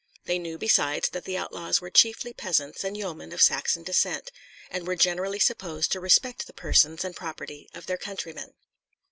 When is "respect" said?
5.99-6.47